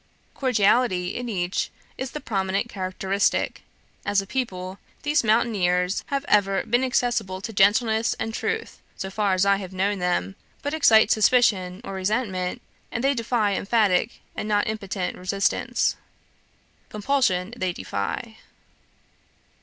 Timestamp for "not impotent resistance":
14.49-15.97